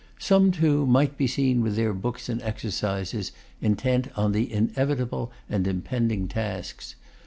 Some, 0.17 0.49
too, 0.51 0.87
might 0.87 1.15
be 1.15 1.27
seen 1.27 1.61
with 1.61 1.75
their 1.75 1.93
books 1.93 2.27
and 2.27 2.41
exercises, 2.41 3.31
intent 3.61 4.07
on 4.17 4.31
the 4.31 4.51
inevitable 4.51 5.31
and 5.47 5.67
impending 5.67 6.27
tasks. 6.27 6.95